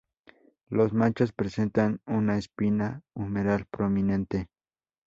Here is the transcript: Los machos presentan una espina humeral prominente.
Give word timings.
Los 0.67 0.93
machos 0.93 1.31
presentan 1.31 2.01
una 2.07 2.39
espina 2.39 3.03
humeral 3.13 3.67
prominente. 3.67 4.49